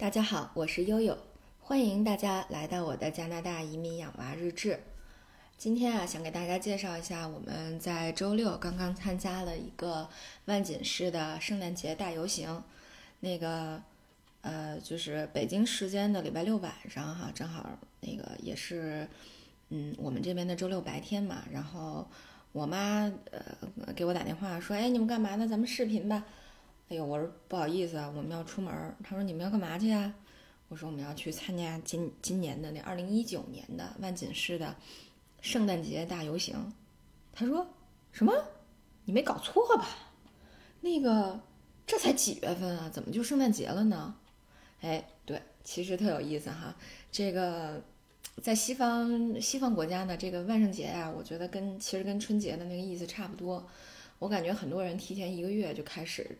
[0.00, 1.18] 大家好，我是悠悠，
[1.60, 4.80] 欢迎大家来到我的加拿大移民养娃日志。
[5.58, 10.08] 今天啊，想给大家介绍一下我们在周六刚刚参加了一个
[10.46, 12.64] 万锦市的圣诞节大游行。
[13.20, 13.82] 那个
[14.40, 19.06] 呃，就是北京时间的礼拜六晚上哈，正好那个也是
[19.68, 21.44] 嗯我们这边的周六白天嘛。
[21.52, 22.08] 然后
[22.52, 25.46] 我妈呃给我打电话说：“哎，你们干嘛呢？
[25.46, 26.24] 咱们视频吧。”
[26.90, 28.96] 哎呦，我说不好意思啊，我们要出门。
[29.04, 30.12] 他说你们要干嘛去呀？
[30.68, 34.74] 我说我们要去参加今今年的那二零一九年的万锦市的
[35.40, 36.72] 圣诞节大游行。
[37.32, 37.64] 他说
[38.10, 38.34] 什么？
[39.04, 39.86] 你没搞错吧？
[40.80, 41.40] 那个
[41.86, 42.88] 这才几月份啊？
[42.88, 44.16] 怎么就圣诞节了呢？
[44.80, 46.74] 哎，对，其实特有意思哈。
[47.12, 47.80] 这个
[48.42, 53.64] 在西方西方国家呢，这个万圣节呀，我觉得跟其实跟春节的那个意思差不多。
[54.18, 56.36] 我感觉很多人提前一个月就开始。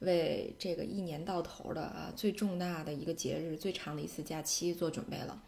[0.00, 5.42] 为这个一年到头的啊最重大的一个节日、最长的一次假期做准备了。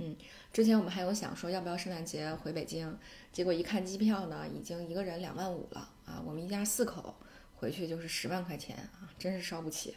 [0.00, 0.16] 嗯，
[0.52, 2.96] 之前我们还有想说要不要圣诞节回北京，
[3.32, 6.22] 结果一看机票呢，已经一个人两万五了啊！
[6.24, 7.16] 我们一家四口
[7.56, 9.96] 回去就是十万块钱啊，真是烧不起，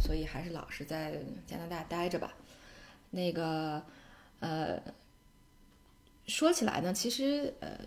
[0.00, 2.32] 所以还是老实在加拿大待着吧。
[3.10, 3.84] 那个
[4.40, 4.82] 呃，
[6.26, 7.78] 说起来呢，其实呃，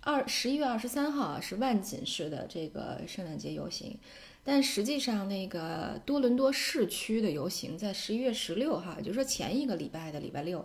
[0.00, 3.98] 二十一月二十三号啊是万锦市的这个圣诞节游行。
[4.44, 10.64] 但实际上，那个多伦多市区的游行在十一月十六号，也就是说前一个礼拜的礼拜六，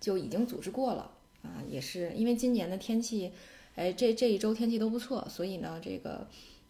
[0.00, 1.10] 就已经组织过了
[1.42, 1.58] 啊。
[1.68, 3.32] 也是因为今年的天气，
[3.74, 6.28] 哎，这这一周天气都不错，所以呢，这个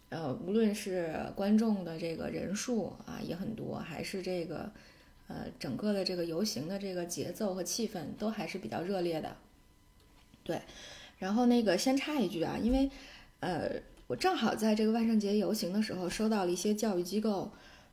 [0.09, 4.71] 呃，无论是观众的这个人数啊也很多，还是这个
[5.27, 9.37] 呃整个的这个游行的这个节奏和气氛都还是比较热烈的。
[10.43, 10.59] 对，
[11.21, 12.89] 然后那个先插一句啊，因为
[13.39, 13.79] 呃。
[14.07, 17.49] 我正好在这个万圣节游行的时候，收到了一些教育机构，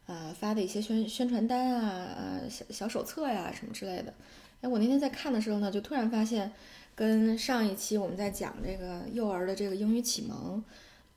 [0.07, 4.13] 呃发的一些宣宣传单啊，呃小小手册呀什么之类的。
[4.61, 6.51] 哎，我那天在看的时候呢，就突然发现，
[6.97, 10.61] 跟上一期我们在讲这个幼儿的这个英语启蒙，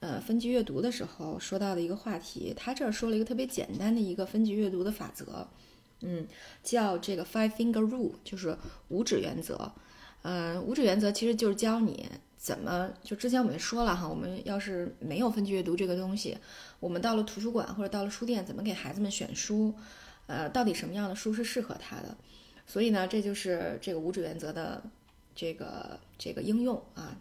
[0.02, 5.48] 呃分级阅读的时候说到的一个话题，他这儿说了一个特别简单的一个分级阅读的法则，
[6.02, 6.28] 嗯，
[6.62, 8.56] 叫这个 Five Finger Rule，就是
[8.90, 9.72] 五指原则。
[10.24, 12.09] 嗯，五指原则其实就是教你。
[12.38, 12.90] 怎么？
[13.04, 16.36] 就之前我们说了哈，我们要是没有分级阅读这个东西，
[16.80, 19.76] 我们到了图书馆或者到了书店，怎么给孩子们选书？
[20.26, 22.18] 呃，到底什么样的书是适合他的？
[22.66, 24.82] 所以呢，这就是这个五指原则的
[25.36, 27.16] 这个这个应用啊。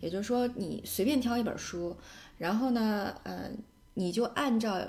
[0.00, 1.96] 也就是说，你随便挑一本书，
[2.38, 3.50] 然后呢，呃，
[3.94, 4.80] 你就按照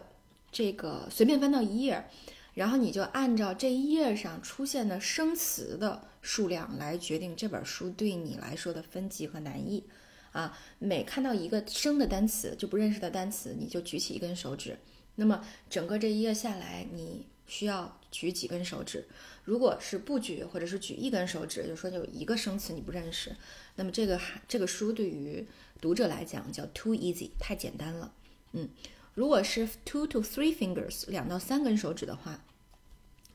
[0.51, 2.05] 这个随便翻到一页。
[2.53, 9.83] 然后你就按照这一页上出现的生词的数量来决定这本书对你来说的分级和难易，
[10.31, 14.77] 啊，每看到一个生的单词就不认识的单词，你就举起一根手指。
[15.15, 19.07] 那么整个这一页下来，你需要举几根手指？
[19.43, 23.35] 如果是不举或者是举一根手指，就说有一个生词你不认识，
[23.75, 25.45] 那么这个这个书对于
[25.81, 28.13] 读者来讲叫 too easy，太简单了，
[28.53, 28.69] 嗯。
[29.13, 32.45] 如果是 two to three fingers 两到三根手指的话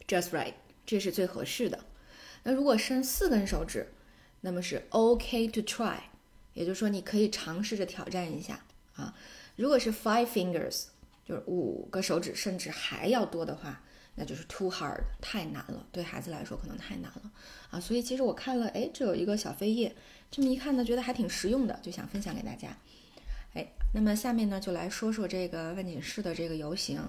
[0.09, 0.55] ，just right
[0.87, 1.79] 这是最合适的。
[2.47, 3.93] 那如果伸四根手指，
[4.43, 5.99] 那么是 OK to try，
[6.55, 8.65] 也就是说你可以尝试着挑战一下
[8.95, 9.13] 啊。
[9.57, 10.85] 如果是 five fingers
[11.25, 13.83] 就是五个手指甚至还要多的话，
[14.15, 17.33] 那就是 too hard 太难了，对孩子来说可能太难了
[17.71, 17.81] 啊。
[17.81, 19.97] 所以其实我看了，哎，这有一个小扉页，
[20.31, 22.77] 这么一看呢，觉得还挺实用的，就想分享给大家。
[23.55, 27.03] 哎，那么下面呢，就来说说这个万锦市的这个游行。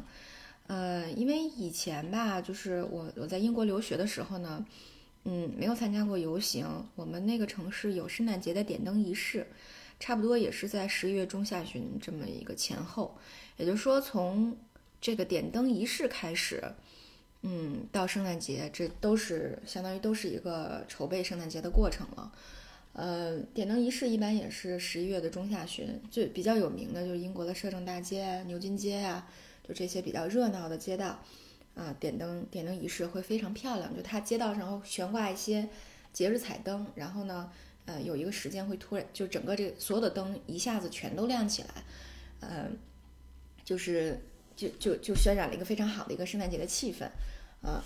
[0.65, 4.65] 呃，因为以前吧，就是我我在英国留学的时候呢，
[5.29, 6.65] 嗯，没有参加过游行。
[6.95, 9.45] 我们那个城市有圣诞节的点灯仪式，
[9.99, 13.17] 差不多也是在十一月中下旬这么一个前后。
[13.57, 14.55] 也就是说，从
[15.01, 16.63] 这个点灯仪式开始，
[17.41, 22.31] 嗯，到圣诞节，这都是相当于都是一个筹备圣诞节的过程了。
[22.93, 29.27] 呃，点灯仪式一般也是十一月的中下旬，最比较有名的就是英国的摄政大街、牛津街呀，
[29.67, 31.19] 就这些比较热闹的街道，
[31.77, 35.69] 啊，点灯点灯仪式会非常漂亮，就它街道上会悬挂一些
[36.11, 37.51] 节日彩灯，然后呢，
[37.85, 41.69] 呃，有一个时间会突然就整个这所有的灯一下子全都亮起来，
[42.39, 42.67] 呃，
[43.63, 44.19] 就是
[44.55, 47.05] 就就就渲染了一个非常好的一个圣诞节的气氛，
[47.61, 47.83] 啊。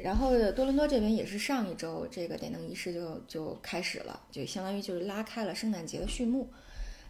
[0.00, 6.48] 然后多伦多这边也是上一周这个点灯仪式就就开始了，就相当于就是拉开了圣诞节的序幕。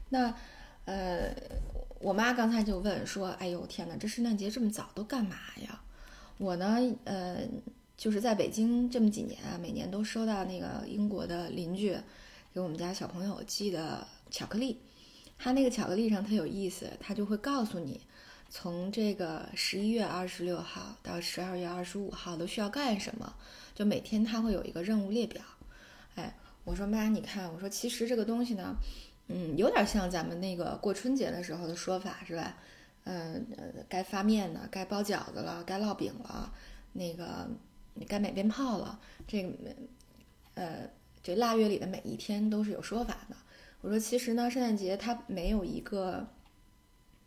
[0.09, 0.35] 那
[0.87, 1.31] 呃，
[2.01, 5.68] 我妈刚才就问说：“哎呦天哪，这圣诞节这么早都干嘛呀？”
[6.39, 7.41] 我呢，呃，
[7.97, 11.97] 就是在北京这么几年啊，每年都收到那个英国的邻居
[12.55, 14.81] 给我们家小朋友寄的巧克力。
[15.37, 18.01] 他那个巧克力上特有意思，他就会告诉你
[18.49, 23.35] 从这个十一月二十六号到十二月二十五号都需要干什么，
[23.75, 25.43] 就每天他会有一个任务列表。
[26.15, 28.75] 哎，我说妈，你看，我说其实这个东西呢，
[29.29, 32.57] 嗯，有点像咱们那个过春节的时候的说法，是吧？
[33.11, 33.47] 嗯，
[33.89, 36.53] 该发面了，该包饺子了，该烙饼了，
[36.93, 37.49] 那个
[38.07, 39.51] 该买鞭炮了，这个，
[40.53, 40.91] 呃，
[41.23, 43.37] 这腊月里的每一天都是有说法的。
[43.81, 46.27] 我说，其实呢，圣诞节它没有一个，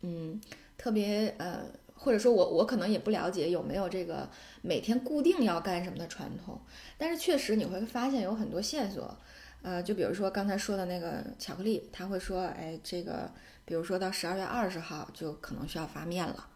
[0.02, 0.40] 嗯，
[0.78, 1.64] 特别呃，
[1.96, 4.30] 或者说我我可能也不了解有没有这个
[4.60, 6.60] 每天固定要干什么的传统，
[6.96, 9.18] 但是确实你会发现有很多线索，
[9.62, 13.28] 呃，就比如说刚才说的那个巧克力，他会说，哎，这个。
[13.64, 16.48] 比如说到十二月二十号就可能需要发面了，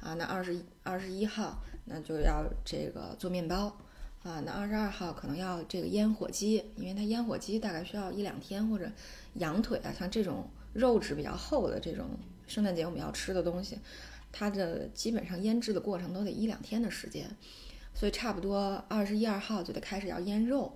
[0.00, 3.76] 啊，那二十二十一号那就要这个做面包，
[4.22, 8.90] 啊，那二十二号可能要这个腌火鸡，因为它腌火鸡大概需要一两天，或者
[9.34, 12.06] 羊腿啊，像这种肉质比较厚的这种
[12.46, 13.78] 圣诞节我们要吃的东西，
[14.32, 17.30] 它的基本上腌制的过程都得一两天的时间，
[17.92, 20.74] 所以差不多二十一二号就得开始要腌肉。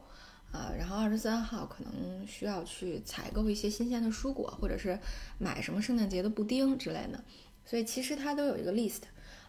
[0.51, 4.99] 啊，然后二十三号可能需要去采购一些新鲜的蔬果，或者是
[5.39, 7.23] 买什么圣诞节的布丁之类的，
[7.65, 9.03] 所以其实它都有一个 list。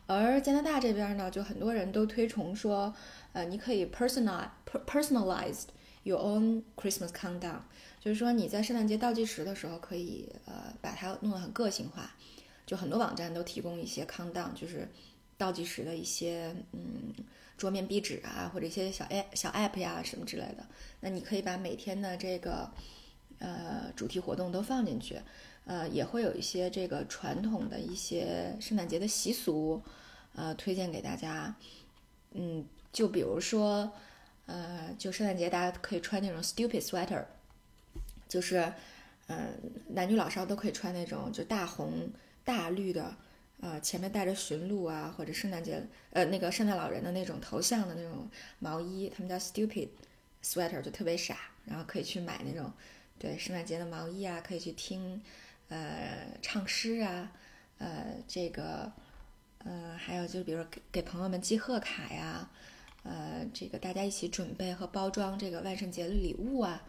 [0.06, 2.94] 而加拿大这边呢，就很多人都推崇说，
[3.32, 4.50] 呃，你可以 personal
[4.88, 5.68] personalized
[6.04, 7.60] your own Christmas countdown，
[8.00, 12.12] 就是说你在圣诞节倒计时的时候，可以呃把它弄得很个性化。
[12.66, 14.88] 就很多网站都提供一些 countdown，就是
[15.40, 17.16] 倒计时的一些嗯。
[17.60, 20.66] 桌面壁纸啊，或者一些小 A 小 app 呀什么之类的，
[21.02, 22.72] 那你可以把每天的这个
[23.38, 25.20] 呃主题活动都放进去，
[25.66, 29.84] 呃，也会有一些这个传统的一些圣诞节的习俗，
[30.36, 31.54] 呃，推荐给大家。
[32.32, 33.92] 嗯，就比如说，
[34.46, 37.26] 呃，就圣诞节大家可以穿那种 stupid sweater，
[38.30, 38.72] 就是
[39.28, 39.54] 嗯
[39.90, 42.10] 男女老少都可以穿那种就大红
[42.46, 43.14] 大绿的。
[43.62, 48.30] 呃，前面带着驯鹿啊，或者圣诞节呃那个圣诞老人的那种头像的那种
[48.60, 49.90] 毛衣，他们叫 stupid
[50.44, 51.38] sweater，就特别傻。
[51.66, 52.72] 然后可以去买那种
[53.20, 55.22] 对圣诞节的毛衣啊，可以去听
[55.68, 57.32] 呃唱诗啊，
[57.78, 58.92] 呃这个
[59.60, 62.50] 呃还有就是比如给给朋友们寄贺卡呀，
[63.04, 66.82] 呃这个大家一起准备和包装这个万圣节的礼物啊，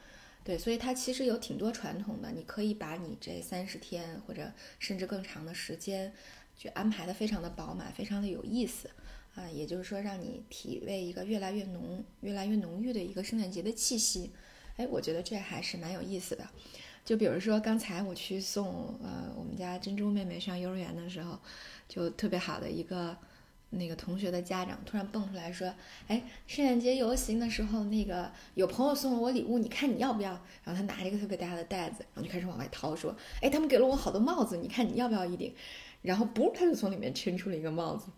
[0.44, 6.14] 对，所以它其实有挺多传统的，你可以把你这三十天或者甚至更长的时间。
[6.60, 8.90] 就安排的非常的饱满，非常的有意思，
[9.34, 14.30] 啊，也就是说让你体味一个越来越浓、越来越浓郁的一个圣诞节的气息，
[14.76, 16.46] 哎，我觉得这还是蛮有意思的。
[17.02, 21.40] 就比如说刚才我去送呃我们家珍珠妹妹上幼儿园的时候，
[21.88, 23.16] 就特别好的一个
[23.70, 25.72] 那个同学的家长突然蹦出来说，
[26.08, 30.30] 哎，圣诞节游行的时候那个有朋友送了我礼物，你看你要不要？
[30.64, 35.54] 然后他拿着一个特别大的袋子，然后就开始往外掏，说，哎，他们给了我好多帽子，你看你要不要一顶？
[36.02, 38.08] 然后不，他就从里面抻出了一个帽子，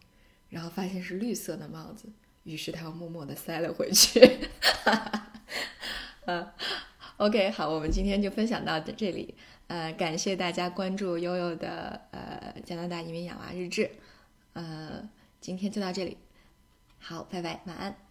[0.48, 2.08] 然后发现是绿色的帽子，
[2.44, 4.20] 于是他又默默地塞了回去。
[4.84, 5.32] 哈 哈
[6.24, 6.48] 嗯
[7.16, 9.34] ，OK，好，我们今天就分享到这里。
[9.66, 13.90] 呃，感谢大家关注悠悠的呃加拿大移民养娃日志。
[14.52, 15.08] 呃，
[15.42, 16.16] 今天就到这里，
[17.00, 18.01] 好，拜拜，晚安。